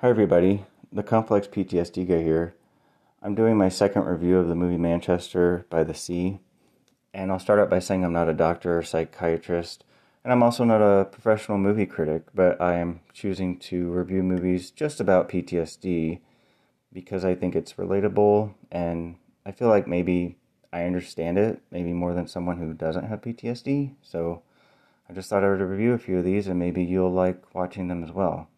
Hi, 0.00 0.10
everybody. 0.10 0.66
The 0.92 1.02
Complex 1.02 1.48
PTSD 1.48 2.06
guy 2.06 2.22
here. 2.22 2.54
I'm 3.22 3.34
doing 3.34 3.56
my 3.56 3.70
second 3.70 4.04
review 4.04 4.36
of 4.36 4.46
the 4.46 4.54
movie 4.54 4.76
Manchester 4.76 5.64
by 5.70 5.84
the 5.84 5.94
Sea. 5.94 6.38
And 7.14 7.32
I'll 7.32 7.38
start 7.38 7.58
out 7.58 7.70
by 7.70 7.78
saying 7.78 8.04
I'm 8.04 8.12
not 8.12 8.28
a 8.28 8.34
doctor 8.34 8.76
or 8.76 8.82
psychiatrist, 8.82 9.84
and 10.22 10.34
I'm 10.34 10.42
also 10.42 10.64
not 10.64 10.82
a 10.82 11.06
professional 11.06 11.56
movie 11.56 11.86
critic, 11.86 12.24
but 12.34 12.60
I 12.60 12.74
am 12.74 13.00
choosing 13.14 13.58
to 13.60 13.88
review 13.88 14.22
movies 14.22 14.70
just 14.70 15.00
about 15.00 15.30
PTSD 15.30 16.20
because 16.92 17.24
I 17.24 17.34
think 17.34 17.56
it's 17.56 17.72
relatable 17.72 18.52
and 18.70 19.16
I 19.46 19.52
feel 19.52 19.68
like 19.68 19.88
maybe 19.88 20.36
I 20.74 20.84
understand 20.84 21.38
it, 21.38 21.62
maybe 21.70 21.94
more 21.94 22.12
than 22.12 22.28
someone 22.28 22.58
who 22.58 22.74
doesn't 22.74 23.06
have 23.06 23.22
PTSD. 23.22 23.94
So 24.02 24.42
I 25.08 25.14
just 25.14 25.30
thought 25.30 25.42
I 25.42 25.48
would 25.48 25.62
review 25.62 25.94
a 25.94 25.98
few 25.98 26.18
of 26.18 26.24
these 26.26 26.48
and 26.48 26.58
maybe 26.58 26.84
you'll 26.84 27.10
like 27.10 27.54
watching 27.54 27.88
them 27.88 28.04
as 28.04 28.12
well. 28.12 28.50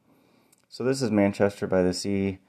So 0.71 0.85
this 0.85 1.01
is 1.01 1.11
Manchester 1.11 1.67
by 1.67 1.83
the 1.83 1.95
Sea, 1.95 2.41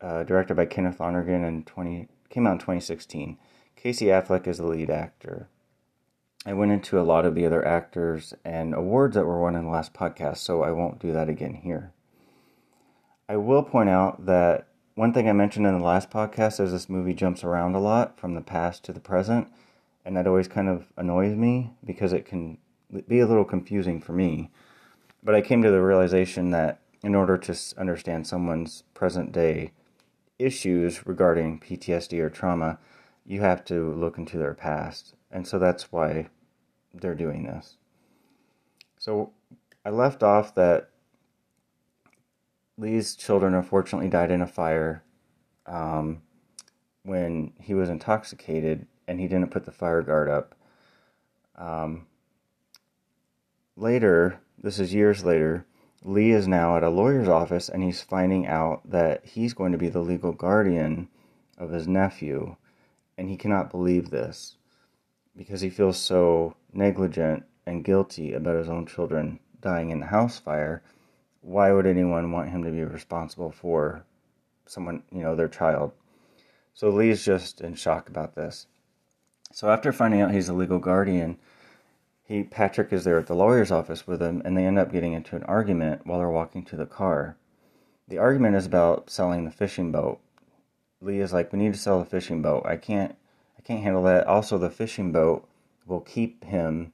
uh, 0.00 0.22
directed 0.22 0.54
by 0.54 0.66
Kenneth 0.66 1.00
Lonergan 1.00 1.42
and 1.42 1.66
20 1.66 2.06
came 2.30 2.46
out 2.46 2.52
in 2.52 2.58
2016. 2.58 3.36
Casey 3.74 4.06
Affleck 4.06 4.46
is 4.46 4.58
the 4.58 4.66
lead 4.66 4.90
actor. 4.90 5.48
I 6.46 6.52
went 6.52 6.70
into 6.70 7.00
a 7.00 7.02
lot 7.02 7.26
of 7.26 7.34
the 7.34 7.44
other 7.44 7.66
actors 7.66 8.32
and 8.44 8.74
awards 8.74 9.16
that 9.16 9.26
were 9.26 9.40
won 9.40 9.56
in 9.56 9.64
the 9.64 9.70
last 9.70 9.92
podcast, 9.92 10.36
so 10.36 10.62
I 10.62 10.70
won't 10.70 11.00
do 11.00 11.12
that 11.12 11.28
again 11.28 11.54
here. 11.54 11.92
I 13.28 13.36
will 13.36 13.64
point 13.64 13.90
out 13.90 14.26
that 14.26 14.68
one 14.94 15.12
thing 15.12 15.28
I 15.28 15.32
mentioned 15.32 15.66
in 15.66 15.76
the 15.76 15.84
last 15.84 16.10
podcast 16.10 16.60
is 16.60 16.70
this 16.70 16.88
movie 16.88 17.12
jumps 17.12 17.42
around 17.42 17.74
a 17.74 17.80
lot 17.80 18.20
from 18.20 18.36
the 18.36 18.40
past 18.40 18.84
to 18.84 18.92
the 18.92 19.00
present, 19.00 19.48
and 20.04 20.16
that 20.16 20.28
always 20.28 20.46
kind 20.46 20.68
of 20.68 20.92
annoys 20.96 21.34
me 21.34 21.72
because 21.84 22.12
it 22.12 22.24
can 22.24 22.58
be 23.08 23.18
a 23.18 23.26
little 23.26 23.44
confusing 23.44 24.00
for 24.00 24.12
me. 24.12 24.52
But 25.24 25.34
I 25.34 25.40
came 25.40 25.62
to 25.62 25.72
the 25.72 25.82
realization 25.82 26.50
that 26.52 26.80
in 27.02 27.14
order 27.14 27.38
to 27.38 27.56
understand 27.76 28.26
someone's 28.26 28.82
present 28.94 29.32
day 29.32 29.72
issues 30.38 31.06
regarding 31.06 31.60
PTSD 31.60 32.18
or 32.20 32.30
trauma, 32.30 32.78
you 33.24 33.40
have 33.40 33.64
to 33.66 33.92
look 33.94 34.18
into 34.18 34.38
their 34.38 34.54
past. 34.54 35.14
And 35.30 35.46
so 35.46 35.58
that's 35.58 35.92
why 35.92 36.28
they're 36.94 37.14
doing 37.14 37.44
this. 37.44 37.76
So 38.98 39.32
I 39.84 39.90
left 39.90 40.22
off 40.22 40.54
that 40.54 40.90
Lee's 42.76 43.14
children 43.16 43.54
unfortunately 43.54 44.08
died 44.08 44.30
in 44.30 44.40
a 44.40 44.46
fire 44.46 45.02
um, 45.66 46.22
when 47.02 47.52
he 47.60 47.74
was 47.74 47.88
intoxicated 47.88 48.86
and 49.06 49.20
he 49.20 49.28
didn't 49.28 49.50
put 49.50 49.64
the 49.64 49.72
fire 49.72 50.02
guard 50.02 50.28
up. 50.28 50.54
Um, 51.56 52.06
later, 53.76 54.40
this 54.62 54.78
is 54.78 54.94
years 54.94 55.24
later, 55.24 55.66
Lee 56.04 56.30
is 56.30 56.46
now 56.46 56.76
at 56.76 56.82
a 56.82 56.90
lawyer's 56.90 57.28
office 57.28 57.68
and 57.68 57.82
he's 57.82 58.02
finding 58.02 58.46
out 58.46 58.88
that 58.88 59.24
he's 59.24 59.54
going 59.54 59.72
to 59.72 59.78
be 59.78 59.88
the 59.88 60.00
legal 60.00 60.32
guardian 60.32 61.08
of 61.56 61.70
his 61.70 61.88
nephew. 61.88 62.56
And 63.16 63.28
he 63.28 63.36
cannot 63.36 63.70
believe 63.70 64.10
this 64.10 64.56
because 65.36 65.60
he 65.60 65.70
feels 65.70 65.98
so 65.98 66.54
negligent 66.72 67.44
and 67.66 67.84
guilty 67.84 68.32
about 68.32 68.56
his 68.56 68.68
own 68.68 68.86
children 68.86 69.40
dying 69.60 69.90
in 69.90 70.00
the 70.00 70.06
house 70.06 70.38
fire. 70.38 70.82
Why 71.40 71.72
would 71.72 71.86
anyone 71.86 72.30
want 72.30 72.50
him 72.50 72.62
to 72.64 72.70
be 72.70 72.84
responsible 72.84 73.50
for 73.50 74.04
someone, 74.66 75.02
you 75.10 75.22
know, 75.22 75.34
their 75.34 75.48
child? 75.48 75.92
So 76.74 76.90
Lee's 76.90 77.24
just 77.24 77.60
in 77.60 77.74
shock 77.74 78.08
about 78.08 78.36
this. 78.36 78.66
So 79.52 79.68
after 79.68 79.92
finding 79.92 80.20
out 80.20 80.32
he's 80.32 80.48
a 80.48 80.54
legal 80.54 80.78
guardian, 80.78 81.38
he 82.28 82.42
Patrick 82.42 82.92
is 82.92 83.04
there 83.04 83.18
at 83.18 83.26
the 83.26 83.34
lawyer's 83.34 83.70
office 83.70 84.06
with 84.06 84.20
him, 84.20 84.42
and 84.44 84.54
they 84.54 84.66
end 84.66 84.78
up 84.78 84.92
getting 84.92 85.14
into 85.14 85.34
an 85.34 85.44
argument 85.44 86.06
while 86.06 86.18
they're 86.18 86.28
walking 86.28 86.62
to 86.66 86.76
the 86.76 86.84
car. 86.84 87.36
The 88.06 88.18
argument 88.18 88.54
is 88.54 88.66
about 88.66 89.08
selling 89.08 89.46
the 89.46 89.50
fishing 89.50 89.90
boat. 89.90 90.20
Lee 91.00 91.20
is 91.20 91.32
like, 91.32 91.52
"We 91.52 91.58
need 91.58 91.72
to 91.72 91.78
sell 91.78 91.98
the 91.98 92.04
fishing 92.04 92.42
boat. 92.42 92.66
I 92.66 92.76
can't, 92.76 93.16
I 93.58 93.62
can't 93.62 93.82
handle 93.82 94.02
that." 94.02 94.26
Also, 94.26 94.58
the 94.58 94.68
fishing 94.68 95.10
boat 95.10 95.48
will 95.86 96.00
keep 96.00 96.44
him 96.44 96.92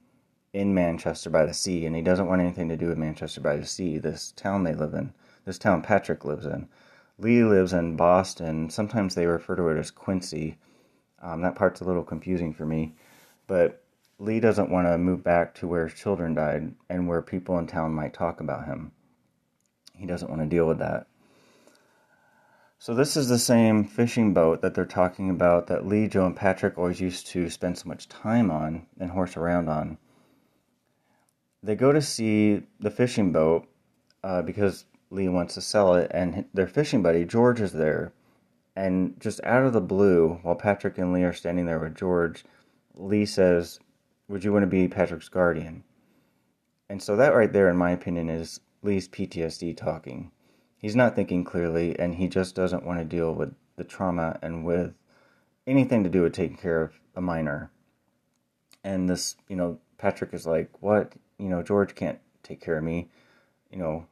in 0.53 0.73
Manchester 0.73 1.29
by 1.29 1.45
the 1.45 1.53
Sea, 1.53 1.85
and 1.85 1.97
he 1.97 2.01
doesn't 2.01 2.27
want 2.27 2.41
anything 2.41 2.69
to 2.69 2.77
do 2.77 2.87
with 2.87 2.97
Manchester 2.97 3.41
by 3.41 3.57
the 3.57 3.65
Sea, 3.65 3.97
this 3.97 4.31
town 4.31 4.63
they 4.63 4.73
live 4.73 4.93
in, 4.93 5.11
this 5.43 5.57
town 5.57 5.81
Patrick 5.81 6.23
lives 6.23 6.45
in. 6.45 6.69
Lee 7.17 7.43
lives 7.43 7.73
in 7.73 7.97
Boston. 7.97 8.69
Sometimes 8.69 9.15
they 9.15 9.25
refer 9.25 9.57
to 9.57 9.67
it 9.67 9.77
as 9.77 9.91
Quincy. 9.91 10.57
Um, 11.21 11.41
that 11.41 11.55
part's 11.55 11.81
a 11.81 11.83
little 11.83 12.03
confusing 12.03 12.53
for 12.53 12.65
me, 12.65 12.95
but 13.47 13.84
Lee 14.17 14.39
doesn't 14.39 14.71
want 14.71 14.87
to 14.87 14.97
move 14.97 15.23
back 15.23 15.53
to 15.55 15.67
where 15.67 15.87
his 15.87 15.99
children 15.99 16.33
died 16.33 16.73
and 16.89 17.07
where 17.07 17.21
people 17.21 17.57
in 17.59 17.67
town 17.67 17.93
might 17.93 18.13
talk 18.13 18.39
about 18.39 18.65
him. 18.65 18.91
He 19.93 20.05
doesn't 20.05 20.29
want 20.29 20.41
to 20.41 20.47
deal 20.47 20.67
with 20.67 20.79
that. 20.79 21.07
So, 22.77 22.93
this 22.93 23.17
is 23.17 23.29
the 23.29 23.39
same 23.39 23.83
fishing 23.83 24.33
boat 24.33 24.61
that 24.61 24.75
they're 24.75 24.85
talking 24.85 25.29
about 25.29 25.67
that 25.67 25.87
Lee, 25.87 26.07
Joe, 26.07 26.25
and 26.25 26.35
Patrick 26.35 26.77
always 26.77 27.01
used 27.01 27.27
to 27.27 27.49
spend 27.49 27.77
so 27.77 27.87
much 27.87 28.07
time 28.07 28.51
on 28.51 28.85
and 28.99 29.11
horse 29.11 29.37
around 29.37 29.69
on. 29.69 29.97
They 31.63 31.75
go 31.75 31.91
to 31.91 32.01
see 32.01 32.63
the 32.79 32.91
fishing 32.91 33.31
boat 33.31 33.67
uh, 34.23 34.41
because 34.43 34.85
Lee 35.09 35.29
wants 35.29 35.55
to 35.55 35.61
sell 35.61 35.95
it, 35.95 36.11
and 36.13 36.45
their 36.53 36.67
fishing 36.67 37.01
buddy, 37.01 37.25
George, 37.25 37.59
is 37.61 37.71
there. 37.71 38.13
And 38.75 39.19
just 39.19 39.43
out 39.43 39.65
of 39.65 39.73
the 39.73 39.81
blue, 39.81 40.39
while 40.43 40.55
Patrick 40.55 40.97
and 40.97 41.13
Lee 41.13 41.23
are 41.23 41.33
standing 41.33 41.65
there 41.65 41.79
with 41.79 41.95
George, 41.95 42.43
Lee 42.93 43.25
says, 43.25 43.79
would 44.27 44.43
you 44.43 44.51
want 44.51 44.63
to 44.63 44.67
be 44.67 44.87
Patrick's 44.87 45.29
guardian? 45.29 45.83
And 46.89 47.01
so 47.01 47.15
that 47.15 47.35
right 47.35 47.51
there, 47.51 47.69
in 47.69 47.77
my 47.77 47.91
opinion, 47.91 48.29
is 48.29 48.59
Lee's 48.81 49.07
PTSD 49.07 49.75
talking. 49.75 50.31
He's 50.77 50.95
not 50.95 51.15
thinking 51.15 51.43
clearly, 51.43 51.97
and 51.97 52.15
he 52.15 52.27
just 52.27 52.55
doesn't 52.55 52.85
want 52.85 52.99
to 52.99 53.05
deal 53.05 53.33
with 53.33 53.53
the 53.75 53.83
trauma 53.83 54.37
and 54.41 54.65
with 54.65 54.93
anything 55.65 56.03
to 56.03 56.09
do 56.09 56.21
with 56.21 56.33
taking 56.33 56.57
care 56.57 56.81
of 56.81 56.99
a 57.15 57.21
minor. 57.21 57.71
And 58.83 59.09
this, 59.09 59.35
you 59.49 59.55
know, 59.55 59.79
Patrick 59.97 60.33
is 60.33 60.45
like, 60.45 60.69
what? 60.81 61.13
You 61.39 61.49
know, 61.49 61.63
George 61.63 61.95
can't 61.95 62.19
take 62.43 62.61
care 62.61 62.77
of 62.77 62.83
me. 62.83 63.09
You 63.71 63.79
know, 63.79 64.05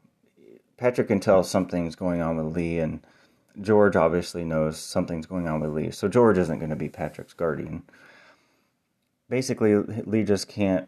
Patrick 0.78 1.08
can 1.08 1.20
tell 1.20 1.44
something's 1.44 1.96
going 1.96 2.22
on 2.22 2.38
with 2.38 2.56
Lee, 2.56 2.80
and 2.80 3.06
George 3.62 3.96
obviously 3.96 4.44
knows 4.44 4.78
something's 4.80 5.28
going 5.28 5.48
on 5.48 5.60
with 5.60 5.72
Lee. 5.72 5.92
So 5.92 6.08
George 6.08 6.38
isn't 6.40 6.60
going 6.60 6.72
to 6.72 6.76
be 6.76 6.90
Patrick's 6.90 7.34
guardian 7.34 7.84
basically 9.34 9.76
Lee 9.76 10.24
just 10.24 10.48
can't 10.48 10.88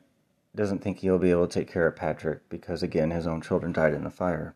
doesn't 0.56 0.78
think 0.78 1.00
he'll 1.00 1.18
be 1.18 1.32
able 1.32 1.48
to 1.48 1.60
take 1.60 1.68
care 1.68 1.88
of 1.88 1.96
Patrick 1.96 2.48
because 2.48 2.84
again 2.84 3.10
his 3.10 3.26
own 3.26 3.42
children 3.42 3.74
died 3.74 3.96
in 3.96 4.04
the 4.04 4.12
fire. 4.12 4.54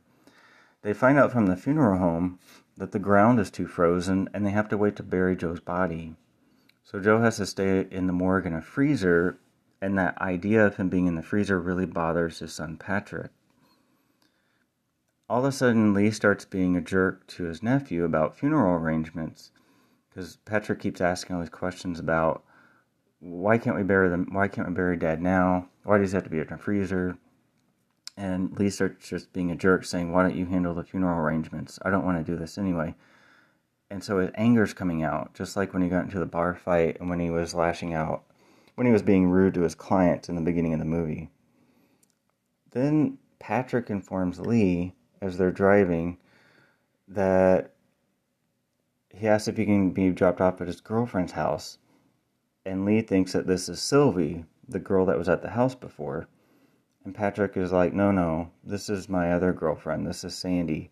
They 0.84 0.94
find 0.94 1.18
out 1.18 1.32
from 1.32 1.48
the 1.48 1.58
funeral 1.58 1.98
home 1.98 2.38
that 2.78 2.92
the 2.92 3.00
ground 3.00 3.40
is 3.40 3.50
too 3.50 3.66
frozen 3.66 4.30
and 4.32 4.46
they 4.46 4.52
have 4.52 4.70
to 4.70 4.78
wait 4.78 4.96
to 4.98 5.02
bury 5.02 5.36
Joe's 5.36 5.60
body. 5.60 6.14
So 6.84 7.00
Joe 7.00 7.20
has 7.22 7.38
to 7.38 7.48
stay 7.48 7.88
in 7.90 8.06
the 8.06 8.14
morgue 8.14 8.46
in 8.46 8.54
a 8.54 8.62
freezer 8.62 9.40
and 9.82 9.98
that 9.98 10.22
idea 10.22 10.68
of 10.68 10.76
him 10.76 10.90
being 10.90 11.08
in 11.08 11.16
the 11.16 11.24
freezer 11.24 11.60
really 11.60 11.88
bothers 11.88 12.38
his 12.38 12.54
son 12.54 12.78
Patrick. 12.78 13.32
All 15.28 15.40
of 15.40 15.46
a 15.46 15.52
sudden 15.52 15.96
Lee 15.96 16.12
starts 16.12 16.46
being 16.46 16.78
a 16.78 16.82
jerk 16.82 17.26
to 17.30 17.46
his 17.46 17.64
nephew 17.64 18.04
about 18.04 18.38
funeral 18.38 18.76
arrangements 18.76 19.50
because 20.10 20.36
Patrick 20.46 20.80
keeps 20.80 21.02
asking 21.02 21.36
all 21.36 21.42
these 21.42 21.50
questions 21.50 22.00
about 22.00 22.44
why 23.20 23.58
can't 23.58 23.76
we 23.76 23.84
bury 23.84 24.10
them? 24.10 24.28
Why 24.32 24.48
can't 24.48 24.68
we 24.68 24.74
bury 24.74 24.98
dad 24.98 25.22
now? 25.22 25.68
Why 25.84 25.98
does 25.98 26.12
he 26.12 26.16
have 26.16 26.24
to 26.24 26.30
be 26.30 26.40
in 26.40 26.54
a 26.54 26.58
freezer? 26.58 27.18
And 28.16 28.58
Lee 28.58 28.70
starts 28.70 29.10
just 29.10 29.34
being 29.34 29.52
a 29.52 29.56
jerk, 29.56 29.86
saying, 29.86 30.12
Why 30.12 30.24
don't 30.24 30.36
you 30.36 30.46
handle 30.46 30.74
the 30.74 30.84
funeral 30.84 31.20
arrangements? 31.20 31.80
I 31.84 31.90
don't 31.90 32.06
want 32.06 32.18
to 32.18 32.32
do 32.32 32.38
this 32.38 32.58
anyway. 32.58 32.96
And 33.90 34.04
so 34.04 34.20
his 34.20 34.30
anger's 34.36 34.74
coming 34.74 35.04
out, 35.04 35.34
just 35.34 35.58
like 35.58 35.74
when 35.74 35.82
he 35.82 35.90
got 35.90 36.04
into 36.04 36.20
the 36.20 36.26
bar 36.26 36.54
fight 36.54 36.98
and 37.00 37.10
when 37.10 37.20
he 37.20 37.30
was 37.30 37.56
lashing 37.56 37.94
out, 37.94 38.24
when 38.76 38.86
he 38.86 38.94
was 38.94 39.02
being 39.02 39.30
rude 39.30 39.54
to 39.56 39.62
his 39.62 39.76
clients 39.76 40.30
in 40.30 40.36
the 40.36 40.42
beginning 40.42 40.74
of 40.74 40.80
the 40.80 40.86
movie. 40.86 41.30
Then 42.72 43.18
Patrick 43.40 43.90
informs 43.90 44.40
Lee 44.40 44.94
as 45.22 45.38
they're 45.38 45.52
driving 45.52 46.18
that 47.08 47.74
he 49.10 49.28
asks 49.28 49.48
if 49.48 49.58
he 49.58 49.66
can 49.66 49.90
be 49.90 50.12
dropped 50.12 50.40
off 50.40 50.62
at 50.62 50.68
his 50.68 50.82
girlfriend's 50.82 51.32
house 51.32 51.79
and 52.70 52.86
Lee 52.86 53.02
thinks 53.02 53.34
that 53.34 53.48
this 53.48 53.68
is 53.68 53.82
Sylvie, 53.82 54.46
the 54.68 54.78
girl 54.78 55.08
that 55.08 55.18
was 55.18 55.28
at 55.28 55.42
the 55.42 55.50
house 55.50 55.74
before. 55.74 56.28
And 57.04 57.16
Patrick 57.16 57.58
is 57.58 57.72
like, 57.72 57.94
no, 57.94 58.12
no, 58.12 58.52
this 58.64 58.92
is 58.92 59.10
my 59.10 59.32
other 59.34 59.54
girlfriend. 59.54 60.06
This 60.06 60.24
is 60.24 60.36
Sandy. 60.36 60.92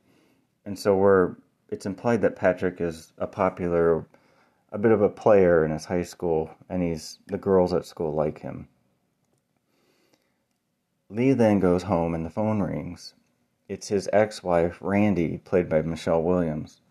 And 0.65 0.77
so 0.77 0.95
we're, 0.95 1.35
it's 1.69 1.85
implied 1.85 2.23
that 2.23 2.35
Patrick 2.35 2.81
is 2.81 3.13
a 3.19 3.27
popular, 3.27 4.07
a 4.71 4.79
bit 4.79 4.91
of 4.91 5.03
a 5.03 5.09
player 5.09 5.63
in 5.63 5.69
his 5.69 5.85
high 5.85 6.01
school, 6.01 6.49
and 6.67 6.81
he's, 6.81 7.19
the 7.27 7.37
girls 7.37 7.73
at 7.73 7.85
school 7.85 8.11
like 8.11 8.39
him. 8.39 8.67
Lee 11.11 11.33
then 11.33 11.59
goes 11.59 11.83
home 11.83 12.15
and 12.15 12.25
the 12.25 12.31
phone 12.31 12.59
rings. 12.59 13.13
It's 13.69 13.89
his 13.89 14.09
ex 14.11 14.41
wife, 14.41 14.79
Randi, 14.81 15.37
played 15.37 15.69
by 15.69 15.83
Michelle 15.83 16.23
Williams. 16.23 16.81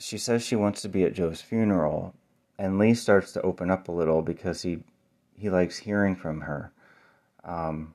She 0.00 0.18
says 0.18 0.42
she 0.42 0.56
wants 0.56 0.82
to 0.82 0.88
be 0.88 1.04
at 1.04 1.14
Joe's 1.14 1.40
funeral, 1.40 2.16
and 2.58 2.78
Lee 2.78 2.94
starts 2.94 3.32
to 3.32 3.42
open 3.42 3.70
up 3.70 3.88
a 3.88 3.92
little 3.92 4.22
because 4.22 4.62
he 4.62 4.82
he 5.36 5.48
likes 5.48 5.78
hearing 5.78 6.16
from 6.16 6.40
her. 6.42 6.72
Um, 7.44 7.94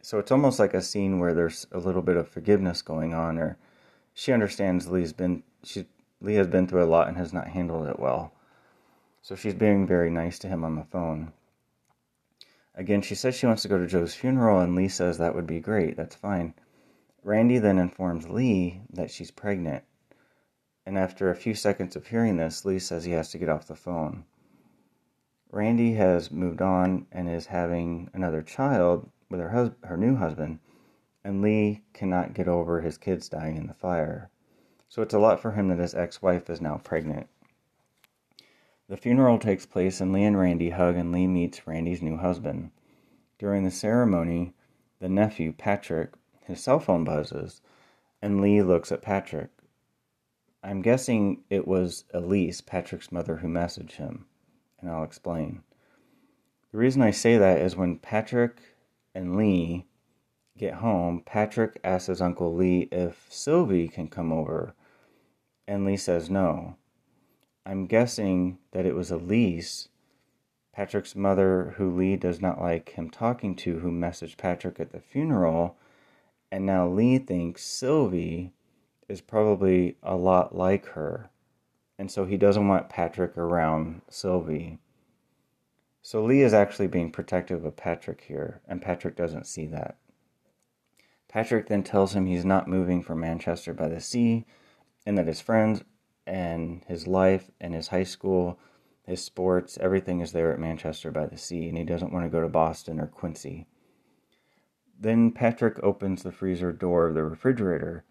so 0.00 0.18
it's 0.18 0.32
almost 0.32 0.58
like 0.58 0.74
a 0.74 0.80
scene 0.80 1.18
where 1.18 1.34
there's 1.34 1.66
a 1.72 1.78
little 1.78 2.02
bit 2.02 2.16
of 2.16 2.28
forgiveness 2.28 2.80
going 2.80 3.12
on, 3.12 3.38
or 3.38 3.58
she 4.14 4.32
understands 4.32 4.88
Lee's 4.88 5.12
been 5.12 5.42
she 5.62 5.86
Lee 6.20 6.34
has 6.34 6.46
been 6.46 6.66
through 6.66 6.84
a 6.84 6.86
lot 6.86 7.08
and 7.08 7.16
has 7.16 7.32
not 7.32 7.48
handled 7.48 7.86
it 7.86 8.00
well. 8.00 8.32
So 9.22 9.36
she's 9.36 9.54
being 9.54 9.86
very 9.86 10.10
nice 10.10 10.38
to 10.40 10.48
him 10.48 10.64
on 10.64 10.76
the 10.76 10.84
phone. 10.84 11.32
Again, 12.74 13.02
she 13.02 13.14
says 13.14 13.34
she 13.34 13.46
wants 13.46 13.62
to 13.62 13.68
go 13.68 13.76
to 13.76 13.86
Joe's 13.86 14.14
funeral, 14.14 14.60
and 14.60 14.74
Lee 14.74 14.88
says 14.88 15.18
that 15.18 15.34
would 15.34 15.46
be 15.46 15.60
great. 15.60 15.96
That's 15.96 16.14
fine. 16.14 16.54
Randi 17.24 17.58
then 17.58 17.78
informs 17.78 18.28
Lee 18.28 18.80
that 18.92 19.10
she's 19.10 19.30
pregnant. 19.30 19.84
And 20.88 20.96
after 20.96 21.30
a 21.30 21.36
few 21.36 21.52
seconds 21.52 21.96
of 21.96 22.06
hearing 22.06 22.38
this, 22.38 22.64
Lee 22.64 22.78
says 22.78 23.04
he 23.04 23.10
has 23.10 23.30
to 23.32 23.38
get 23.38 23.50
off 23.50 23.66
the 23.66 23.74
phone. 23.74 24.24
Randi 25.50 25.92
has 25.92 26.30
moved 26.30 26.62
on 26.62 27.06
and 27.12 27.28
is 27.28 27.44
having 27.44 28.08
another 28.14 28.40
child 28.40 29.10
with 29.28 29.38
her 29.38 29.50
hus- 29.50 29.76
her 29.84 29.98
new 29.98 30.16
husband, 30.16 30.60
and 31.22 31.42
Lee 31.42 31.82
cannot 31.92 32.32
get 32.32 32.48
over 32.48 32.80
his 32.80 32.96
kids 32.96 33.28
dying 33.28 33.58
in 33.58 33.66
the 33.66 33.74
fire. 33.74 34.30
So 34.88 35.02
it's 35.02 35.12
a 35.12 35.18
lot 35.18 35.40
for 35.40 35.52
him 35.52 35.68
that 35.68 35.78
his 35.78 35.94
ex-wife 35.94 36.48
is 36.48 36.62
now 36.62 36.78
pregnant. 36.78 37.28
The 38.88 38.96
funeral 38.96 39.38
takes 39.38 39.66
place 39.66 40.00
and 40.00 40.10
Lee 40.10 40.24
and 40.24 40.38
Randi 40.38 40.70
hug 40.70 40.96
and 40.96 41.12
Lee 41.12 41.26
meets 41.26 41.66
Randi's 41.66 42.00
new 42.00 42.16
husband. 42.16 42.70
During 43.38 43.64
the 43.64 43.70
ceremony, 43.70 44.54
the 45.00 45.10
nephew, 45.10 45.52
Patrick, 45.52 46.14
his 46.46 46.64
cell 46.64 46.80
phone 46.80 47.04
buzzes, 47.04 47.60
and 48.22 48.40
Lee 48.40 48.62
looks 48.62 48.90
at 48.90 49.02
Patrick. 49.02 49.50
I'm 50.68 50.82
guessing 50.82 51.44
it 51.48 51.66
was 51.66 52.04
Elise, 52.12 52.60
Patrick's 52.60 53.10
mother, 53.10 53.36
who 53.36 53.48
messaged 53.48 53.92
him, 53.92 54.26
and 54.78 54.90
I'll 54.90 55.02
explain. 55.02 55.62
The 56.72 56.76
reason 56.76 57.00
I 57.00 57.10
say 57.10 57.38
that 57.38 57.62
is 57.62 57.74
when 57.74 57.96
Patrick 57.96 58.58
and 59.14 59.34
Lee 59.34 59.86
get 60.58 60.74
home, 60.74 61.22
Patrick 61.24 61.80
asks 61.82 62.08
his 62.08 62.20
Uncle 62.20 62.54
Lee 62.54 62.86
if 62.92 63.24
Sylvie 63.30 63.88
can 63.88 64.08
come 64.08 64.30
over, 64.30 64.74
and 65.66 65.86
Lee 65.86 65.96
says 65.96 66.28
no. 66.28 66.76
I'm 67.64 67.86
guessing 67.86 68.58
that 68.72 68.84
it 68.84 68.94
was 68.94 69.10
Elise, 69.10 69.88
Patrick's 70.74 71.16
mother, 71.16 71.76
who 71.78 71.96
Lee 71.96 72.16
does 72.16 72.42
not 72.42 72.60
like 72.60 72.90
him 72.90 73.08
talking 73.08 73.56
to, 73.56 73.78
who 73.78 73.90
messaged 73.90 74.36
Patrick 74.36 74.78
at 74.78 74.92
the 74.92 75.00
funeral 75.00 75.78
and 76.50 76.64
now 76.64 76.88
Lee 76.88 77.18
thinks 77.18 77.64
Sylvie 77.64 78.52
is 79.08 79.20
probably 79.20 79.96
a 80.02 80.16
lot 80.16 80.54
like 80.54 80.86
her. 80.86 81.30
And 81.98 82.10
so 82.10 82.24
he 82.26 82.36
doesn't 82.36 82.68
want 82.68 82.88
Patrick 82.88 83.36
around 83.36 84.02
Sylvie. 84.08 84.78
So 86.02 86.22
Lee 86.24 86.42
is 86.42 86.54
actually 86.54 86.86
being 86.86 87.10
protective 87.10 87.64
of 87.64 87.76
Patrick 87.76 88.24
here, 88.28 88.60
and 88.68 88.80
Patrick 88.80 89.16
doesn't 89.16 89.46
see 89.46 89.66
that. 89.66 89.96
Patrick 91.28 91.66
then 91.66 91.82
tells 91.82 92.14
him 92.14 92.26
he's 92.26 92.44
not 92.44 92.68
moving 92.68 93.02
from 93.02 93.20
Manchester 93.20 93.74
by 93.74 93.88
the 93.88 94.00
Sea, 94.00 94.46
and 95.04 95.18
that 95.18 95.26
his 95.26 95.40
friends 95.40 95.82
and 96.26 96.84
his 96.86 97.06
life 97.06 97.50
and 97.60 97.74
his 97.74 97.88
high 97.88 98.04
school, 98.04 98.58
his 99.04 99.22
sports, 99.22 99.76
everything 99.80 100.20
is 100.20 100.32
there 100.32 100.52
at 100.52 100.58
Manchester 100.58 101.10
by 101.10 101.26
the 101.26 101.36
Sea, 101.36 101.68
and 101.68 101.76
he 101.76 101.84
doesn't 101.84 102.12
want 102.12 102.24
to 102.24 102.30
go 102.30 102.40
to 102.40 102.48
Boston 102.48 103.00
or 103.00 103.06
Quincy. 103.06 103.66
Then 104.98 105.30
Patrick 105.30 105.78
opens 105.82 106.22
the 106.22 106.32
freezer 106.32 106.72
door 106.72 107.08
of 107.08 107.14
the 107.14 107.24
refrigerator, 107.24 108.04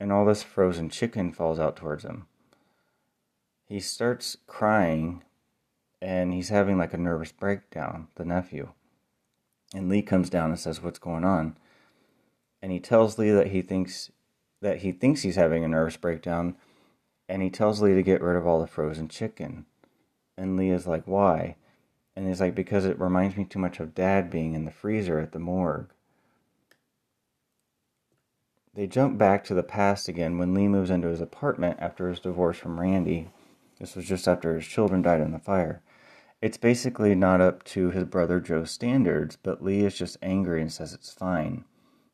and 0.00 0.12
all 0.12 0.24
this 0.24 0.42
frozen 0.42 0.88
chicken 0.88 1.32
falls 1.32 1.58
out 1.58 1.76
towards 1.76 2.04
him. 2.04 2.26
He 3.66 3.80
starts 3.80 4.36
crying, 4.46 5.22
and 6.00 6.32
he's 6.32 6.48
having 6.48 6.78
like 6.78 6.94
a 6.94 6.98
nervous 6.98 7.32
breakdown, 7.32 8.08
the 8.14 8.24
nephew. 8.24 8.70
And 9.74 9.88
Lee 9.88 10.02
comes 10.02 10.30
down 10.30 10.50
and 10.50 10.58
says, 10.58 10.82
What's 10.82 10.98
going 10.98 11.24
on? 11.24 11.56
And 12.62 12.72
he 12.72 12.80
tells 12.80 13.18
Lee 13.18 13.30
that 13.30 13.48
he 13.48 13.62
thinks 13.62 14.10
that 14.60 14.78
he 14.78 14.92
thinks 14.92 15.22
he's 15.22 15.36
having 15.36 15.64
a 15.64 15.68
nervous 15.68 15.96
breakdown, 15.96 16.56
and 17.28 17.42
he 17.42 17.50
tells 17.50 17.80
Lee 17.80 17.94
to 17.94 18.02
get 18.02 18.22
rid 18.22 18.36
of 18.36 18.46
all 18.46 18.60
the 18.60 18.66
frozen 18.66 19.08
chicken. 19.08 19.66
And 20.36 20.56
Lee 20.56 20.70
is 20.70 20.86
like, 20.86 21.06
Why? 21.06 21.56
And 22.16 22.26
he's 22.26 22.40
like, 22.40 22.54
Because 22.54 22.84
it 22.84 22.98
reminds 22.98 23.36
me 23.36 23.44
too 23.44 23.58
much 23.58 23.80
of 23.80 23.94
dad 23.94 24.30
being 24.30 24.54
in 24.54 24.64
the 24.64 24.70
freezer 24.70 25.18
at 25.18 25.32
the 25.32 25.38
morgue. 25.38 25.90
They 28.78 28.86
jump 28.86 29.18
back 29.18 29.42
to 29.46 29.54
the 29.54 29.64
past 29.64 30.06
again 30.06 30.38
when 30.38 30.54
Lee 30.54 30.68
moves 30.68 30.88
into 30.88 31.08
his 31.08 31.20
apartment 31.20 31.78
after 31.80 32.08
his 32.08 32.20
divorce 32.20 32.58
from 32.58 32.78
Randi. 32.78 33.28
This 33.80 33.96
was 33.96 34.04
just 34.04 34.28
after 34.28 34.54
his 34.54 34.68
children 34.68 35.02
died 35.02 35.20
in 35.20 35.32
the 35.32 35.40
fire. 35.40 35.82
It's 36.40 36.58
basically 36.58 37.16
not 37.16 37.40
up 37.40 37.64
to 37.64 37.90
his 37.90 38.04
brother 38.04 38.38
Joe's 38.38 38.70
standards, 38.70 39.34
but 39.34 39.64
Lee 39.64 39.84
is 39.84 39.98
just 39.98 40.16
angry 40.22 40.62
and 40.62 40.72
says 40.72 40.94
it's 40.94 41.12
fine. 41.12 41.64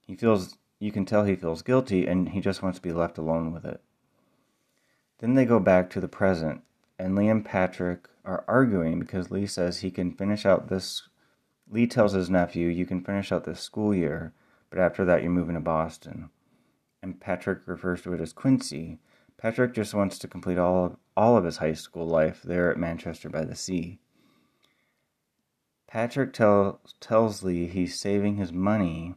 He 0.06 0.16
feels 0.16 0.56
you 0.78 0.90
can 0.90 1.04
tell 1.04 1.24
he 1.24 1.36
feels 1.36 1.60
guilty 1.60 2.06
and 2.06 2.30
he 2.30 2.40
just 2.40 2.62
wants 2.62 2.78
to 2.78 2.82
be 2.82 2.92
left 2.92 3.18
alone 3.18 3.52
with 3.52 3.66
it. 3.66 3.82
Then 5.18 5.34
they 5.34 5.44
go 5.44 5.60
back 5.60 5.90
to 5.90 6.00
the 6.00 6.08
present, 6.08 6.62
and 6.98 7.14
Lee 7.14 7.28
and 7.28 7.44
Patrick 7.44 8.08
are 8.24 8.42
arguing 8.48 9.00
because 9.00 9.30
Lee 9.30 9.46
says 9.46 9.80
he 9.80 9.90
can 9.90 10.12
finish 10.12 10.46
out 10.46 10.70
this 10.70 11.10
Lee 11.70 11.86
tells 11.86 12.12
his 12.12 12.30
nephew, 12.30 12.68
You 12.68 12.86
can 12.86 13.04
finish 13.04 13.30
out 13.32 13.44
this 13.44 13.60
school 13.60 13.94
year, 13.94 14.32
but 14.70 14.78
after 14.78 15.04
that 15.04 15.20
you're 15.20 15.30
moving 15.30 15.56
to 15.56 15.60
Boston 15.60 16.30
and 17.04 17.20
Patrick 17.20 17.60
refers 17.66 18.00
to 18.00 18.14
it 18.14 18.20
as 18.20 18.32
Quincy. 18.32 18.98
Patrick 19.36 19.74
just 19.74 19.92
wants 19.92 20.18
to 20.18 20.26
complete 20.26 20.56
all 20.56 20.86
of, 20.86 20.96
all 21.14 21.36
of 21.36 21.44
his 21.44 21.58
high 21.58 21.74
school 21.74 22.06
life 22.06 22.40
there 22.42 22.70
at 22.70 22.78
Manchester 22.78 23.28
by 23.28 23.44
the 23.44 23.54
Sea. 23.54 23.98
Patrick 25.86 26.32
tell, 26.32 26.80
tells 27.00 27.42
Lee 27.42 27.66
he's 27.66 28.00
saving 28.00 28.36
his 28.36 28.54
money 28.54 29.16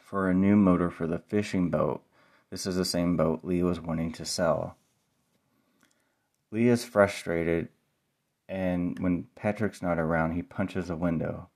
for 0.00 0.30
a 0.30 0.34
new 0.34 0.56
motor 0.56 0.90
for 0.90 1.06
the 1.06 1.18
fishing 1.18 1.68
boat. 1.68 2.02
This 2.48 2.66
is 2.66 2.76
the 2.76 2.84
same 2.84 3.14
boat 3.14 3.40
Lee 3.42 3.62
was 3.62 3.78
wanting 3.78 4.12
to 4.12 4.24
sell. 4.24 4.78
Lee 6.50 6.68
is 6.68 6.82
frustrated, 6.82 7.68
and 8.48 8.98
when 9.00 9.26
Patrick's 9.34 9.82
not 9.82 9.98
around, 9.98 10.32
he 10.32 10.42
punches 10.42 10.88
a 10.88 10.96
window. 10.96 11.50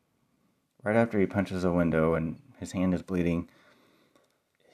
Right 0.82 0.96
after 0.96 1.18
he 1.18 1.24
punches 1.24 1.64
a 1.64 1.72
window 1.72 2.12
and 2.12 2.38
his 2.58 2.72
hand 2.72 2.92
is 2.92 3.02
bleeding, 3.02 3.48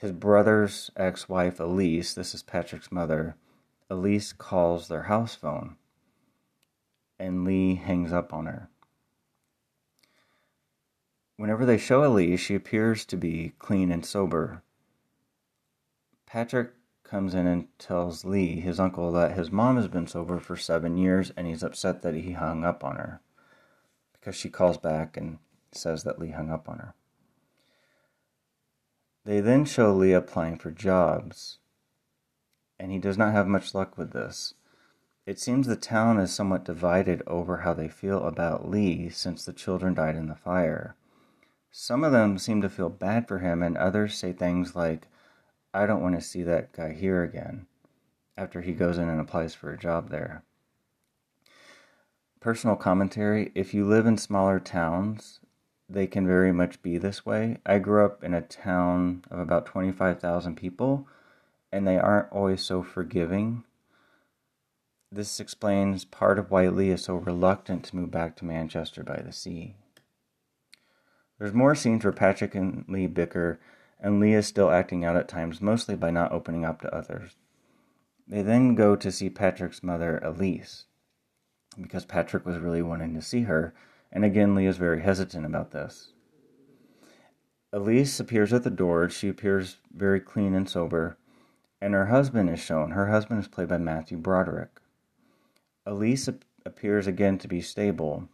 his 0.07 0.13
brother's 0.13 0.89
ex 0.97 1.29
wife, 1.29 1.59
Elise, 1.59 2.15
this 2.15 2.33
is 2.33 2.41
Patrick's 2.41 2.93
mother, 2.93 3.35
Elise 3.91 4.33
calls 4.33 4.87
their 4.87 5.05
house 5.05 5.35
phone, 5.35 5.75
and 7.19 7.45
Lee 7.45 7.75
hangs 7.75 8.13
up 8.13 8.33
on 8.33 8.47
her. 8.47 8.69
Whenever 11.37 11.67
they 11.67 11.77
show 11.77 12.05
Elise, 12.05 12.39
she 12.39 12.55
appears 12.55 13.05
to 13.05 13.17
be 13.17 13.55
clean 13.59 13.91
and 13.91 14.07
sober. 14.07 14.63
Patrick 16.25 16.71
comes 17.03 17.35
in 17.35 17.49
and 17.49 17.67
tells 17.77 18.25
Lee, 18.25 18.61
his 18.61 18.79
uncle, 18.79 19.11
that 19.11 19.37
his 19.37 19.51
mom 19.51 19.75
has 19.75 19.89
been 19.89 20.07
sober 20.07 20.39
for 20.39 20.57
seven 20.57 20.97
years 20.97 21.33
and 21.37 21.49
he's 21.49 21.65
upset 21.65 22.03
that 22.03 22.15
he 22.15 22.33
hung 22.33 22.63
up 22.63 22.85
on 22.85 22.95
her 22.95 23.21
because 24.13 24.37
she 24.37 24.51
calls 24.51 24.79
back 24.79 25.17
and 25.17 25.39
says 25.73 26.05
that 26.05 26.21
Lee 26.21 26.31
hung 26.31 26.53
up 26.53 26.69
on 26.69 26.79
her. 26.79 26.95
They 29.27 29.41
then 29.41 29.65
show 29.65 29.93
Lee 29.93 30.13
applying 30.13 30.57
for 30.57 30.71
jobs, 30.71 31.59
and 32.79 32.93
he 32.93 33.01
does 33.01 33.19
not 33.19 33.33
have 33.33 33.49
much 33.49 33.75
luck 33.75 33.99
with 33.99 34.13
this. 34.13 34.55
It 35.27 35.41
seems 35.41 35.67
the 35.67 35.75
town 35.75 36.21
is 36.21 36.33
somewhat 36.33 36.65
divided 36.65 37.25
over 37.27 37.57
how 37.57 37.75
they 37.75 37.89
feel 37.89 38.25
about 38.25 38.71
Lee 38.71 39.09
since 39.09 39.45
the 39.45 39.53
children 39.53 39.95
died 39.95 40.15
in 40.15 40.29
the 40.29 40.37
fire. 40.37 40.95
Some 41.73 42.05
of 42.05 42.13
them 42.13 42.39
seem 42.39 42.63
to 42.63 42.69
feel 42.69 42.89
bad 42.89 43.27
for 43.27 43.41
him, 43.41 43.65
and 43.65 43.77
others 43.77 44.15
say 44.15 44.33
things 44.33 44.77
like, 44.77 45.09
I 45.75 45.87
don't 45.87 46.03
want 46.03 46.15
to 46.15 46.21
see 46.21 46.45
that 46.45 46.73
guy 46.73 46.93
here 46.93 47.25
again, 47.25 47.67
after 48.39 48.61
he 48.61 48.75
goes 48.75 48.97
in 48.97 49.09
and 49.09 49.21
applies 49.21 49.57
for 49.57 49.73
a 49.73 49.79
job 49.79 50.11
there. 50.11 50.45
Personal 52.39 52.77
commentary 52.77 53.51
if 53.57 53.75
you 53.75 53.85
live 53.85 54.07
in 54.07 54.19
smaller 54.19 54.61
towns, 54.61 55.41
they 55.89 56.07
can 56.07 56.27
very 56.27 56.53
much 56.53 56.83
be 56.83 56.99
this 56.99 57.25
way. 57.25 57.59
I 57.65 57.79
grew 57.79 58.05
up 58.05 58.25
in 58.25 58.35
a 58.35 58.41
town 58.41 59.25
of 59.31 59.39
about 59.39 59.67
25,000 59.67 60.57
people, 60.57 61.07
and 61.73 61.87
they 61.87 61.99
aren't 61.99 62.33
always 62.33 62.63
so 62.63 62.83
forgiving. 62.83 63.65
This 65.13 65.39
explains 65.39 66.05
part 66.05 66.39
of 66.39 66.51
why 66.51 66.69
Lee 66.69 66.91
is 66.91 67.05
so 67.05 67.15
reluctant 67.15 67.85
to 67.85 67.97
move 67.97 68.11
back 68.11 68.37
to 68.37 68.45
Manchester 68.45 69.05
by 69.05 69.23
the 69.25 69.33
Sea. 69.33 69.77
There's 71.39 71.55
more 71.55 71.75
scenes 71.75 72.03
where 72.03 72.13
Patrick 72.13 72.55
and 72.55 72.85
Lee 72.89 73.07
bicker, 73.07 73.61
and 74.01 74.19
Lee 74.19 74.35
is 74.35 74.47
still 74.47 74.71
acting 74.71 75.05
out 75.05 75.17
at 75.17 75.29
times, 75.29 75.61
mostly 75.61 75.95
by 75.95 76.11
not 76.11 76.33
opening 76.33 76.65
up 76.65 76.81
to 76.83 76.95
others. 76.95 77.37
They 78.27 78.43
then 78.43 78.75
go 78.75 78.97
to 78.97 79.13
see 79.13 79.31
Patrick's 79.31 79.83
mother, 79.83 80.19
Elise, 80.19 80.87
because 81.81 82.05
Patrick 82.05 82.45
was 82.45 82.59
really 82.59 82.83
wanting 82.83 83.15
to 83.15 83.23
see 83.23 83.43
her 83.43 83.73
and 84.13 84.25
again, 84.25 84.55
Lee 84.55 84.67
is 84.67 84.77
very 84.77 85.03
hesitant 85.03 85.45
about 85.45 85.73
this. 85.73 86.13
Elise 87.73 88.19
appears 88.21 88.53
at 88.53 88.63
the 88.63 88.71
door. 88.71 89.09
She 89.09 89.29
appears 89.29 89.79
very 89.95 90.21
clean 90.21 90.55
and 90.55 90.69
sober, 90.69 91.19
and 91.81 91.95
her 91.95 92.07
husband 92.07 92.49
is 92.49 92.61
shown. 92.61 92.93
Her 92.93 93.09
husband 93.09 93.41
is 93.41 93.49
played 93.49 93.69
by 93.69 93.79
Matthew 93.79 94.17
Broderick. 94.17 94.81
Elise 95.85 96.29
appears 96.65 97.07
again 97.07 97.39
to 97.39 97.49
be 97.49 97.61
stable, 97.61 98.29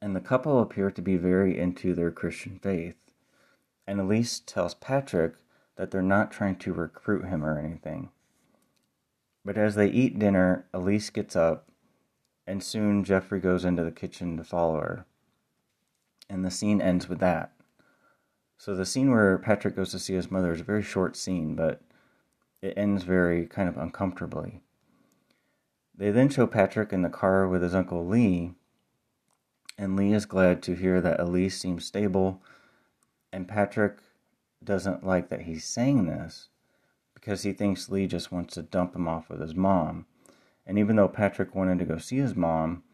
and 0.00 0.16
the 0.16 0.20
couple 0.20 0.60
appear 0.60 0.90
to 0.90 1.02
be 1.02 1.16
very 1.16 1.58
into 1.58 1.94
their 1.94 2.10
Christian 2.10 2.58
faith. 2.58 2.96
And 3.86 4.00
Elise 4.00 4.40
tells 4.40 4.74
Patrick 4.74 5.34
that 5.76 5.90
they're 5.90 6.02
not 6.02 6.30
trying 6.30 6.56
to 6.56 6.72
recruit 6.72 7.24
him 7.24 7.44
or 7.44 7.58
anything. 7.58 8.10
But 9.44 9.58
as 9.58 9.74
they 9.74 9.88
eat 9.88 10.18
dinner, 10.18 10.66
Elise 10.72 11.10
gets 11.10 11.34
up, 11.34 11.68
and 12.52 12.62
soon 12.62 13.02
Jeffrey 13.02 13.40
goes 13.40 13.64
into 13.64 13.82
the 13.82 13.90
kitchen 13.90 14.36
to 14.36 14.44
follow 14.44 14.78
her. 14.78 15.06
And 16.28 16.44
the 16.44 16.50
scene 16.50 16.82
ends 16.82 17.08
with 17.08 17.18
that. 17.20 17.52
So 18.58 18.74
the 18.74 18.84
scene 18.84 19.10
where 19.10 19.38
Patrick 19.38 19.74
goes 19.74 19.90
to 19.92 19.98
see 19.98 20.12
his 20.12 20.30
mother 20.30 20.52
is 20.52 20.60
a 20.60 20.64
very 20.64 20.82
short 20.82 21.16
scene, 21.16 21.54
but 21.54 21.80
it 22.60 22.74
ends 22.76 23.04
very 23.04 23.46
kind 23.46 23.70
of 23.70 23.78
uncomfortably. 23.78 24.60
They 25.96 26.10
then 26.10 26.28
show 26.28 26.46
Patrick 26.46 26.92
in 26.92 27.00
the 27.00 27.08
car 27.08 27.48
with 27.48 27.62
his 27.62 27.74
uncle 27.74 28.06
Lee, 28.06 28.52
and 29.78 29.96
Lee 29.96 30.12
is 30.12 30.26
glad 30.26 30.62
to 30.64 30.74
hear 30.74 31.00
that 31.00 31.20
Elise 31.20 31.58
seems 31.58 31.86
stable, 31.86 32.42
and 33.32 33.48
Patrick 33.48 33.96
doesn't 34.62 35.06
like 35.06 35.30
that 35.30 35.42
he's 35.42 35.64
saying 35.64 36.04
this 36.04 36.50
because 37.14 37.44
he 37.44 37.54
thinks 37.54 37.88
Lee 37.88 38.06
just 38.06 38.30
wants 38.30 38.52
to 38.56 38.62
dump 38.62 38.94
him 38.94 39.08
off 39.08 39.30
with 39.30 39.40
his 39.40 39.54
mom. 39.54 40.04
And 40.66 40.78
even 40.78 40.96
though 40.96 41.08
Patrick 41.08 41.54
wanted 41.54 41.78
to 41.80 41.84
go 41.84 41.98
see 41.98 42.18
his 42.18 42.36
mom, 42.36 42.84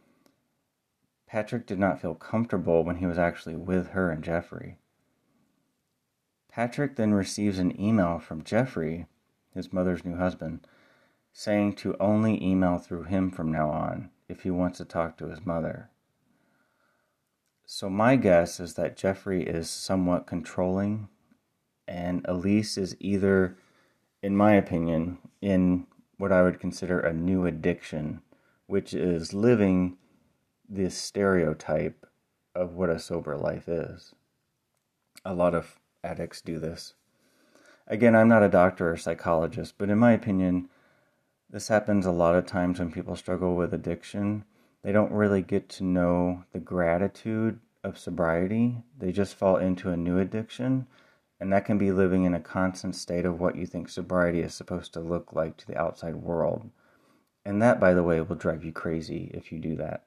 Patrick 1.27 1.67
did 1.67 1.79
not 1.79 2.01
feel 2.01 2.15
comfortable 2.15 2.85
when 2.85 2.97
he 2.97 3.07
was 3.07 3.19
actually 3.19 3.57
with 3.57 3.89
her 3.89 4.11
and 4.11 4.25
Jeffrey. 4.25 4.79
Patrick 6.51 6.97
then 6.97 7.13
receives 7.13 7.59
an 7.59 7.79
email 7.81 8.19
from 8.19 8.43
Jeffrey, 8.43 9.07
his 9.55 9.73
mother's 9.73 10.05
new 10.05 10.17
husband, 10.17 10.67
saying 11.33 11.75
to 11.75 11.97
only 12.01 12.43
email 12.43 12.79
through 12.79 13.05
him 13.05 13.31
from 13.31 13.53
now 13.53 13.69
on 13.71 14.11
if 14.29 14.43
he 14.43 14.51
wants 14.51 14.79
to 14.79 14.85
talk 14.85 15.17
to 15.19 15.29
his 15.29 15.45
mother. 15.45 15.91
So, 17.67 17.91
my 17.91 18.17
guess 18.17 18.61
is 18.61 18.75
that 18.75 18.97
Jeffrey 18.97 19.47
is 19.47 19.69
somewhat 19.69 20.27
controlling, 20.27 21.09
and 21.87 22.25
Elise 22.25 22.79
is 22.79 22.97
either, 22.99 23.59
in 24.23 24.35
my 24.35 24.55
opinion, 24.55 25.19
in 25.43 25.87
what 26.19 26.33
I 26.33 26.43
would 26.43 26.61
consider 26.61 27.01
a 27.01 27.15
new 27.15 27.47
addiction, 27.47 28.21
which 28.67 28.93
is 28.93 29.33
living 29.33 29.97
this 30.69 30.97
stereotype 30.97 32.05
of 32.55 32.75
what 32.75 32.91
a 32.91 32.99
sober 32.99 33.37
life 33.37 33.69
is. 33.69 34.15
A 35.25 35.33
lot 35.33 35.55
of 35.55 35.79
addicts 36.05 36.41
do 36.41 36.59
this. 36.59 36.95
Again, 37.87 38.15
I'm 38.15 38.29
not 38.29 38.43
a 38.43 38.51
doctor 38.51 38.93
or 38.93 38.97
psychologist, 38.97 39.75
but 39.79 39.89
in 39.89 39.99
my 39.99 40.13
opinion, 40.13 40.69
this 41.49 41.69
happens 41.69 42.05
a 42.05 42.11
lot 42.11 42.35
of 42.35 42.45
times 42.45 42.79
when 42.79 42.93
people 42.93 43.17
struggle 43.17 43.55
with 43.55 43.73
addiction. 43.73 44.45
They 44.83 44.93
don't 44.93 45.13
really 45.13 45.41
get 45.41 45.69
to 45.71 45.85
know 45.85 46.45
the 46.53 46.59
gratitude 46.59 47.61
of 47.83 47.99
sobriety. 47.99 48.83
They 48.99 49.13
just 49.13 49.35
fall 49.35 49.57
into 49.57 49.89
a 49.89 49.97
new 49.97 50.19
addiction, 50.19 50.87
and 51.41 51.53
that 51.53 51.65
can 51.65 51.79
be 51.79 51.93
living 51.93 52.25
in 52.25 52.35
a 52.35 52.41
constant 52.41 52.97
state 52.97 53.25
of 53.25 53.41
what 53.41 53.57
you 53.57 53.67
think 53.67 53.89
sobriety 53.89 54.41
is 54.41 54.55
supposed 54.55 54.93
to 54.93 55.01
look 55.01 55.33
like 55.33 55.57
to 55.57 55.67
the 55.67 55.79
outside 55.79 56.17
world. 56.17 56.71
And 57.45 57.63
that, 57.63 57.79
by 57.79 57.95
the 57.95 58.03
way, 58.03 58.21
will 58.21 58.37
drive 58.37 58.65
you 58.65 58.73
crazy 58.73 59.31
if 59.33 59.53
you 59.53 59.59
do 59.59 59.77
that. 59.77 60.05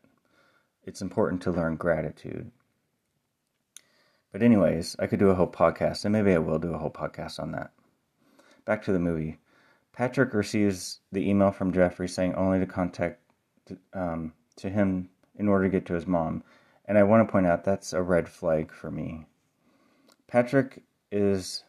It's 0.84 1.02
important 1.02 1.42
to 1.44 1.52
learn 1.52 1.76
gratitude. 1.76 2.52
But, 4.32 4.42
anyways, 4.42 4.96
I 5.00 5.08
could 5.08 5.20
do 5.20 5.30
a 5.30 5.36
whole 5.36 5.48
podcast, 5.48 6.06
and 6.06 6.14
maybe 6.14 6.34
I 6.34 6.38
will 6.38 6.60
do 6.60 6.74
a 6.74 6.78
whole 6.78 6.92
podcast 6.92 7.40
on 7.40 7.52
that. 7.52 7.72
Back 8.66 8.84
to 8.84 8.92
the 8.92 9.00
movie. 9.00 9.38
Patrick 9.94 10.34
receives 10.34 11.00
the 11.12 11.30
email 11.30 11.52
from 11.52 11.74
Jeffrey 11.74 12.08
saying 12.08 12.36
only 12.36 12.60
to 12.60 12.66
contact 12.66 13.20
um, 13.94 14.34
to 14.58 14.70
him 14.70 15.10
in 15.36 15.48
order 15.48 15.66
to 15.66 15.70
get 15.70 15.86
to 15.88 15.94
his 15.94 16.08
mom. 16.08 16.44
And 16.86 16.98
I 16.98 17.04
want 17.04 17.28
to 17.28 17.32
point 17.32 17.46
out 17.46 17.64
that's 17.64 17.94
a 17.94 18.02
red 18.02 18.30
flag 18.30 18.72
for 18.72 18.92
me. 18.92 19.26
Patrick 20.28 20.84
is 21.12 21.64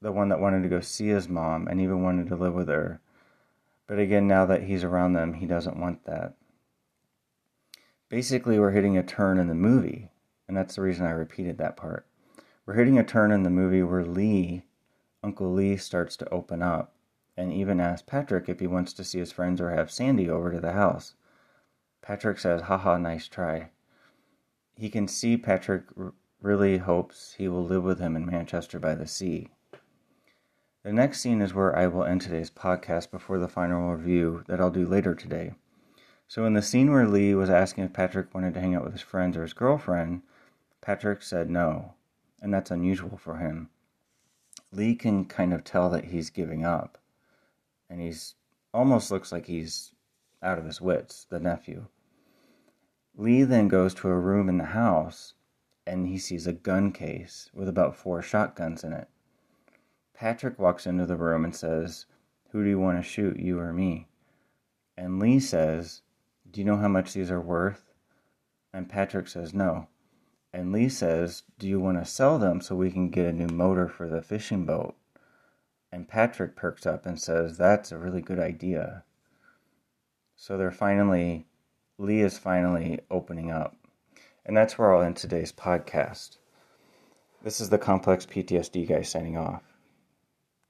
the 0.00 0.12
one 0.12 0.28
that 0.30 0.40
wanted 0.40 0.62
to 0.62 0.68
go 0.68 0.80
see 0.80 1.08
his 1.08 1.28
mom 1.28 1.68
and 1.68 1.80
even 1.80 2.02
wanted 2.02 2.28
to 2.28 2.36
live 2.36 2.54
with 2.54 2.68
her. 2.68 3.00
But 3.86 3.98
again, 3.98 4.26
now 4.26 4.46
that 4.46 4.64
he's 4.64 4.84
around 4.84 5.12
them, 5.12 5.34
he 5.34 5.46
doesn't 5.46 5.78
want 5.78 6.04
that. 6.04 6.34
Basically, 8.08 8.58
we're 8.58 8.70
hitting 8.70 8.96
a 8.96 9.02
turn 9.02 9.38
in 9.38 9.48
the 9.48 9.54
movie, 9.54 10.10
and 10.48 10.56
that's 10.56 10.76
the 10.76 10.82
reason 10.82 11.06
I 11.06 11.10
repeated 11.10 11.58
that 11.58 11.76
part. 11.76 12.06
We're 12.66 12.74
hitting 12.74 12.98
a 12.98 13.04
turn 13.04 13.32
in 13.32 13.42
the 13.42 13.50
movie 13.50 13.82
where 13.82 14.04
Lee, 14.04 14.64
Uncle 15.22 15.52
Lee, 15.52 15.76
starts 15.76 16.16
to 16.18 16.28
open 16.30 16.62
up 16.62 16.94
and 17.36 17.52
even 17.52 17.80
asks 17.80 18.04
Patrick 18.06 18.48
if 18.48 18.60
he 18.60 18.66
wants 18.66 18.92
to 18.94 19.04
see 19.04 19.18
his 19.18 19.32
friends 19.32 19.60
or 19.60 19.70
have 19.70 19.90
Sandy 19.90 20.28
over 20.28 20.52
to 20.52 20.60
the 20.60 20.72
house. 20.72 21.14
Patrick 22.02 22.38
says, 22.38 22.62
haha, 22.62 22.98
nice 22.98 23.28
try. 23.28 23.70
He 24.76 24.90
can 24.90 25.08
see 25.08 25.36
Patrick 25.36 25.84
really 26.42 26.78
hopes 26.78 27.34
he 27.38 27.48
will 27.48 27.64
live 27.64 27.84
with 27.84 28.00
him 28.00 28.16
in 28.16 28.26
Manchester 28.26 28.78
by 28.78 28.94
the 28.94 29.06
sea. 29.06 29.48
The 30.82 30.92
next 30.92 31.20
scene 31.20 31.40
is 31.40 31.54
where 31.54 31.76
I 31.76 31.86
will 31.86 32.04
end 32.04 32.20
today's 32.20 32.50
podcast 32.50 33.10
before 33.10 33.38
the 33.38 33.48
final 33.48 33.94
review 33.94 34.42
that 34.48 34.60
I'll 34.60 34.70
do 34.70 34.84
later 34.84 35.14
today. 35.14 35.54
So, 36.26 36.44
in 36.44 36.54
the 36.54 36.62
scene 36.62 36.90
where 36.90 37.06
Lee 37.06 37.34
was 37.34 37.50
asking 37.50 37.84
if 37.84 37.92
Patrick 37.92 38.34
wanted 38.34 38.54
to 38.54 38.60
hang 38.60 38.74
out 38.74 38.82
with 38.82 38.92
his 38.92 39.02
friends 39.02 39.36
or 39.36 39.42
his 39.42 39.52
girlfriend, 39.52 40.22
Patrick 40.80 41.22
said 41.22 41.48
no, 41.48 41.94
and 42.40 42.52
that's 42.52 42.70
unusual 42.70 43.16
for 43.16 43.36
him. 43.36 43.68
Lee 44.72 44.94
can 44.96 45.24
kind 45.26 45.52
of 45.52 45.62
tell 45.62 45.88
that 45.90 46.06
he's 46.06 46.30
giving 46.30 46.64
up 46.64 46.98
and 47.92 48.00
he's 48.00 48.34
almost 48.72 49.10
looks 49.10 49.30
like 49.30 49.46
he's 49.46 49.92
out 50.42 50.58
of 50.58 50.64
his 50.64 50.80
wits, 50.80 51.26
the 51.28 51.38
nephew. 51.38 51.86
Lee 53.14 53.42
then 53.42 53.68
goes 53.68 53.92
to 53.92 54.08
a 54.08 54.18
room 54.18 54.48
in 54.48 54.56
the 54.56 54.64
house 54.64 55.34
and 55.86 56.06
he 56.06 56.18
sees 56.18 56.46
a 56.46 56.52
gun 56.52 56.92
case 56.92 57.50
with 57.52 57.68
about 57.68 57.96
four 57.96 58.22
shotguns 58.22 58.84
in 58.84 58.92
it. 58.92 59.08
Patrick 60.14 60.58
walks 60.58 60.86
into 60.86 61.06
the 61.06 61.16
room 61.16 61.44
and 61.44 61.54
says, 61.54 62.06
Who 62.50 62.62
do 62.62 62.70
you 62.70 62.78
want 62.78 62.98
to 62.98 63.08
shoot, 63.08 63.38
you 63.38 63.58
or 63.58 63.72
me? 63.72 64.08
And 64.96 65.18
Lee 65.18 65.40
says, 65.40 66.02
Do 66.50 66.60
you 66.60 66.64
know 66.64 66.76
how 66.76 66.88
much 66.88 67.12
these 67.12 67.30
are 67.30 67.40
worth? 67.40 67.92
And 68.72 68.88
Patrick 68.88 69.26
says, 69.28 69.52
No. 69.52 69.88
And 70.52 70.70
Lee 70.70 70.88
says, 70.88 71.42
Do 71.58 71.66
you 71.66 71.80
want 71.80 71.98
to 71.98 72.04
sell 72.04 72.38
them 72.38 72.60
so 72.60 72.76
we 72.76 72.90
can 72.90 73.10
get 73.10 73.26
a 73.26 73.32
new 73.32 73.48
motor 73.48 73.88
for 73.88 74.08
the 74.08 74.22
fishing 74.22 74.64
boat? 74.64 74.94
And 75.90 76.08
Patrick 76.08 76.56
perks 76.56 76.86
up 76.86 77.04
and 77.04 77.20
says, 77.20 77.58
That's 77.58 77.90
a 77.90 77.98
really 77.98 78.22
good 78.22 78.38
idea. 78.38 79.04
So 80.36 80.56
they're 80.56 80.70
finally, 80.70 81.46
Lee 81.98 82.20
is 82.20 82.38
finally 82.38 83.00
opening 83.10 83.50
up. 83.50 83.76
And 84.44 84.56
that's 84.56 84.76
where 84.76 84.94
I'll 84.94 85.02
end 85.02 85.16
today's 85.16 85.52
podcast. 85.52 86.38
This 87.42 87.60
is 87.60 87.70
the 87.70 87.78
Complex 87.78 88.26
PTSD 88.26 88.88
guy 88.88 89.02
signing 89.02 89.36
off. 89.36 89.62